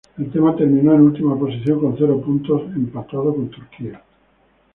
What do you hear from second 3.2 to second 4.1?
con Turquía.